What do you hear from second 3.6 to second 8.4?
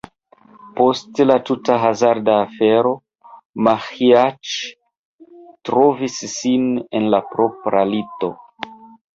Maĥiac trovis sin en la propra lito.